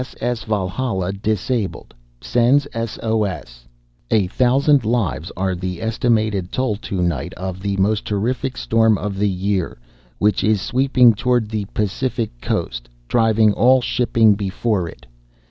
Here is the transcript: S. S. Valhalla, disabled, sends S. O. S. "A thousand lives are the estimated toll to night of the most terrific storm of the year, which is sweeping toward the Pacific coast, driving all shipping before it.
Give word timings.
S. 0.01 0.15
S. 0.19 0.43
Valhalla, 0.45 1.13
disabled, 1.13 1.93
sends 2.21 2.67
S. 2.73 2.97
O. 3.03 3.23
S. 3.23 3.67
"A 4.09 4.25
thousand 4.25 4.83
lives 4.83 5.31
are 5.37 5.53
the 5.53 5.79
estimated 5.79 6.51
toll 6.51 6.75
to 6.77 7.03
night 7.03 7.35
of 7.35 7.59
the 7.61 7.77
most 7.77 8.03
terrific 8.05 8.57
storm 8.57 8.97
of 8.97 9.19
the 9.19 9.29
year, 9.29 9.77
which 10.17 10.43
is 10.43 10.59
sweeping 10.59 11.13
toward 11.13 11.49
the 11.49 11.65
Pacific 11.75 12.31
coast, 12.41 12.89
driving 13.07 13.53
all 13.53 13.79
shipping 13.79 14.33
before 14.33 14.87
it. 14.89 15.05